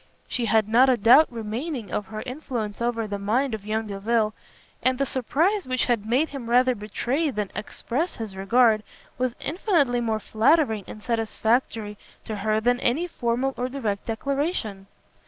[0.27, 4.33] She had not a doubt remaining of her influence over the mind of young Delvile,
[4.81, 8.81] and the surprise which had made him rather betray than express his regard,
[9.19, 14.87] was infinitely more flattering and satisfactory to her than any formal or direct declaration.